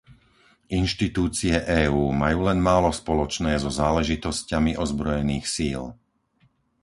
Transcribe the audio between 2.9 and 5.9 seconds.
spoločné so záležitosťami ozbrojených síl.